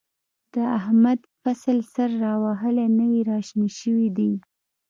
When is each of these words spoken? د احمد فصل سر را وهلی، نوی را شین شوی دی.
د 0.53 0.55
احمد 0.77 1.19
فصل 1.41 1.77
سر 1.93 2.09
را 2.23 2.33
وهلی، 2.43 2.87
نوی 2.99 3.21
را 3.29 3.37
شین 3.47 3.63
شوی 3.79 4.07
دی. 4.17 4.31